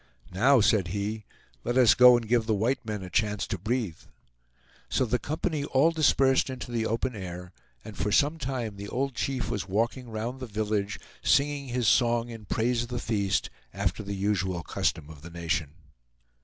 [0.31, 1.25] "Now," said he,
[1.63, 3.99] "let us go and give the white men a chance to breathe."
[4.89, 7.51] So the company all dispersed into the open air,
[7.85, 12.29] and for some time the old chief was walking round the village, singing his song
[12.29, 15.69] in praise of the feast, after the usual custom of the nation.